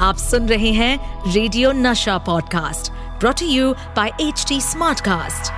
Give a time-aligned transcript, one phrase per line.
[0.00, 5.50] आप सुन रहे हैं radio Nasha podcast brought you by H T Smartcast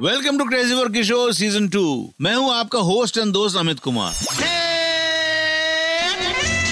[0.00, 1.84] welcome to Crazy for Kishore season two
[2.20, 4.12] मैं हूँ आपका होस्ट एंड दोस्त Amit Kumar.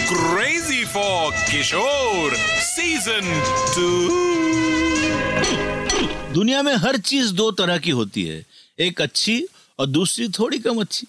[0.09, 3.29] Crazy for Kishore season
[3.75, 3.91] two
[6.34, 8.45] दुनिया में हर चीज़ दो तरह की होती है
[8.79, 9.45] एक अच्छी
[9.80, 11.07] और दूसरी थोड़ी कम अच्छी।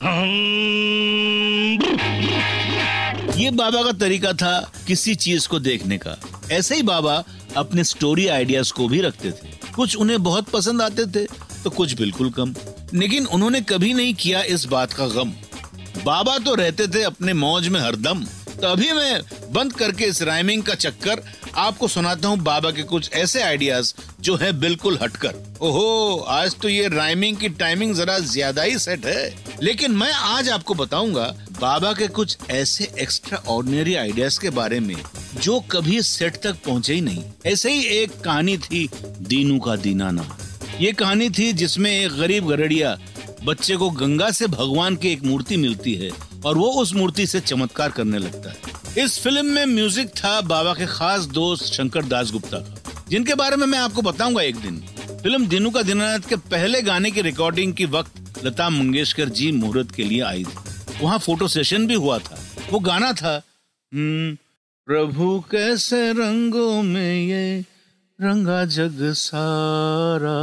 [3.37, 6.17] ये बाबा का तरीका था किसी चीज़ को देखने का।
[6.51, 7.23] ऐसे ही बाबा
[7.57, 11.25] अपने स्टोरी आइडियाज़ को भी रखते थे। कुछ उन्हें बहुत पसंद आते थे
[11.63, 12.53] तो कुछ बिल्कुल कम।
[12.93, 15.31] लेकिन उन्होंने कभी नहीं किया इस बात का गम।
[16.05, 18.25] बाबा तो रहते थे अपने मौज में हरदम।
[18.63, 21.21] तो अभी मैं बंद करके इस राइमिंग का चक्कर
[21.55, 26.69] आपको सुनाता हूँ बाबा के कुछ ऐसे आइडियाज़ जो है बिल्कुल हटकर। ओहो, आज तो
[26.69, 31.27] ये राइमिंग की टाइमिंग जरा ज़्यादा ही सेट है। लेकिन मैं आज आपको बताऊँगा
[31.59, 34.95] बाबा के कुछ ऐसे एक्स्ट्रा ऑर्डिनरी आइडियाज़ के बारे में
[35.35, 38.89] जो कभी सेट तक पहुँचे ही नहीं। ऐसे ही एक कहानी थी,
[39.21, 40.37] दीनू का दीनाना।
[40.81, 42.97] ये कहानी थी जिसमें एक गरीब गरड़िया
[43.43, 46.09] बच्चे को गंगा से भगवान की एक मूर्ति मिलती है।
[46.45, 48.57] और वो उस मूर्ति से चमत्कार करने लगता है।
[49.05, 53.55] इस फ़िल्म में म्यूज़िक था बाबा के खास दोस्त शंकर दास गुप्ता का जिनके बारे
[53.55, 54.79] में मैं आपको बताऊँगा एक दिन।
[55.23, 59.91] फ़िल्म दिनू का दीनानाथ के पहले गाने की रिकॉर्डिंग की वक्त लता मंगेशकर जी मुहूर्त
[59.91, 60.57] के लिए आई थी।
[61.01, 62.39] वहाँ फ़ोटो सेशन भी हुआ था।
[62.71, 63.41] वो गाना था
[63.93, 64.37] "हम्म,
[64.85, 67.65] प्रभु कैसे रंगों में ये
[68.21, 70.37] रंगा जग सारा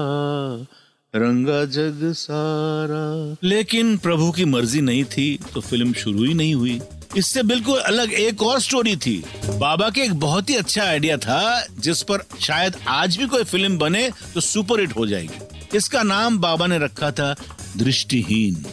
[1.15, 6.81] रंगा जग सारा। लेकिन प्रभु की मर्ज़ी नहीं थी तो फ़िल्म शुरू ही नहीं हुई।
[7.17, 9.17] इससे बिल्कुल अलग एक और स्टोरी थी।
[9.51, 13.79] बाबा के एक बहुत ही अच्छा आइडिया था, जिस पर शायद आज भी कोई फ़िल्म
[13.79, 17.35] बने तो सुपर हिट हो जाएगी। इसका नाम बाबा ने रखा था,
[17.77, 18.65] दृष्टिहीन।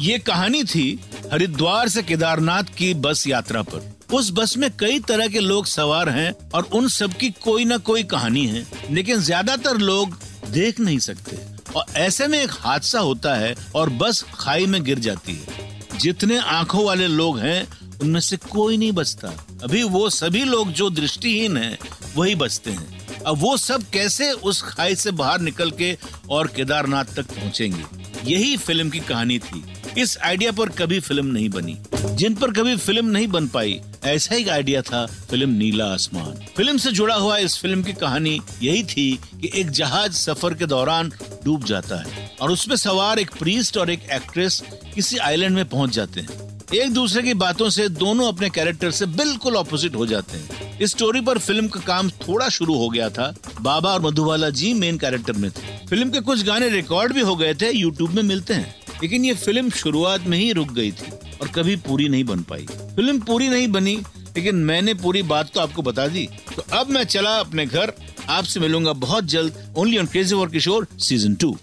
[0.00, 1.00] ये कहानी थी
[1.32, 6.08] हरिद्वार से केदारनाथ की बस यात्रा पर। उस बस में कई तरह के लोग सवार
[6.08, 10.18] हैं और उन सब की कोई ना कोई कहानी है, लेकिन ज़्यादातर लोग
[10.50, 11.36] देख नहीं सकते।
[11.78, 16.38] और ऐसे में एक हादसा होता है और बस खाई में गिर जाती है। जितने
[16.38, 17.68] आँखों वाले लोग हैं,
[18.00, 19.28] उनमें से कोई नहीं बचता।
[19.62, 21.78] अभी वो सभी लोग जो दृष्टिहीन हैं,
[22.16, 25.98] वही बचते हैं। अब वो सब कैसे उस खाई से बाहर निकल के
[26.30, 27.84] और केदारनाथ तक पहुँचेंगे?
[28.24, 29.64] यही फ़िल्म की कहानी थी।
[29.98, 34.34] इस आइडिया पर कभी फ़िल्म नहीं बनी। जिन पर कभी फ़िल्म नहीं बन पाई, ऐसा
[34.34, 38.82] ही आइडिया था, फ़िल्म नीला आसमान। फ़िल्म से जुड़ा हुआ इस फ़िल्म की कहानी यही
[38.82, 41.12] थी कि एक जहाज़ सफ़र के दौरान
[41.44, 44.62] डूब जाता है और उसमें सवार एक प्रीस्ट और एक एक्ट्रेस
[44.94, 49.06] किसी आइलैंड में पहुँच जाते हैं। एक दूसरे की बातों से दोनों अपने कैरेक्टर से
[49.06, 53.08] बिल्कुल ऑपोजिट हो जाते हैं। इस स्टोरी पर फ़िल्म का काम थोड़ा शुरू हो गया
[53.10, 57.20] था। बाबा और मधुबाला जी मेन कैरेक्टर में थे। फ़िल्म के कुछ गाने रिकॉर्ड भी
[57.20, 60.92] हो गए थे यूट्यूब में मिलते हैं। लेकिन ये फ़िल्म शुरुआत में ही रुक गई
[60.92, 61.10] थी
[61.40, 62.66] और कभी पूरी नहीं बन पाई।
[62.96, 63.96] फ़िल्म पूरी नहीं बनी
[64.38, 67.92] लेकिन मैंने पूरी बात तो आपको बता दी। तो अब मैं चला अपने घर।
[68.30, 71.56] आपसे मिलूँगा बहुत जल्द only on Crazy for Kishore season two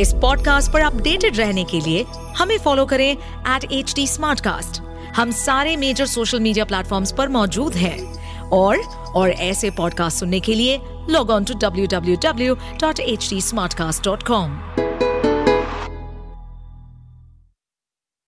[0.00, 2.04] इस पॉडकास्ट पर अपडेटेड रहने के लिए
[2.38, 4.06] हमें फॉलो करें एट एच टी
[5.16, 7.98] हम सारे मेजर सोशल मीडिया प्लेटफॉर्म्स पर मौजूद हैं।
[8.52, 8.78] और
[9.16, 13.40] और ऐसे पॉडकास्ट सुनने के लिए log on to W W W dot H T
[13.74, 14.85] smartcast dot com